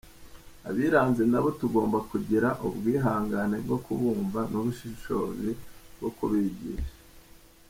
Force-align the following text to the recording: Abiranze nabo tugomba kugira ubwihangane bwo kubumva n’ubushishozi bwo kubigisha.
Abiranze 0.69 1.23
nabo 1.31 1.49
tugomba 1.59 1.97
kugira 2.09 2.47
ubwihangane 2.67 3.57
bwo 3.65 3.77
kubumva 3.85 4.39
n’ubushishozi 4.51 5.49
bwo 5.97 6.09
kubigisha. 6.17 6.93